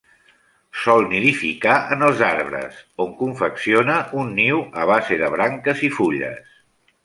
Sol 0.83 1.03
nidificar 1.11 1.75
en 1.97 2.07
els 2.07 2.23
arbres, 2.29 2.81
on 3.07 3.13
confecciona 3.21 4.01
un 4.25 4.35
niu 4.41 4.65
a 4.85 4.89
base 4.95 5.23
de 5.25 5.33
branques 5.39 5.89
i 5.91 5.95
fulles. 6.01 6.61